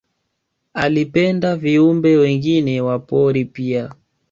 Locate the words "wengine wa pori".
2.17-3.45